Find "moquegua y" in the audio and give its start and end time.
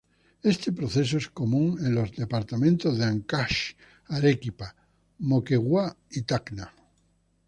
5.19-6.23